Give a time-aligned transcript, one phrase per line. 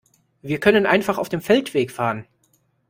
[0.41, 2.25] Wir können einfach auf dem Feldweg fahren.